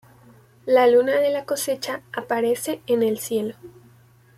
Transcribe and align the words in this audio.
La 0.65 0.87
luna 0.87 1.17
de 1.19 1.29
la 1.29 1.45
cosecha 1.45 2.01
aparece 2.11 2.81
en 2.87 3.03
el 3.03 3.19
cielo. 3.19 3.53